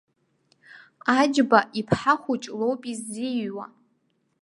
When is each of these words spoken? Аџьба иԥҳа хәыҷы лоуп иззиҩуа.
Аџьба 1.19 1.59
иԥҳа 1.79 2.15
хәыҷы 2.21 2.51
лоуп 2.59 2.81
иззиҩуа. 2.91 3.65